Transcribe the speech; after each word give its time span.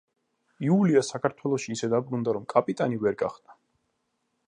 იულია 0.67 1.03
საქართველოში 1.09 1.71
ისე 1.77 1.91
დაბრუნდა, 1.93 2.35
რომ 2.39 2.51
კაპიტანი 2.57 3.01
ვერ 3.07 3.23
გახდა. 3.25 3.63